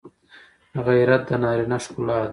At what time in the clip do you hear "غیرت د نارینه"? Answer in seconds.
0.87-1.77